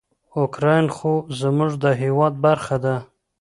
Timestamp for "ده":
2.85-2.95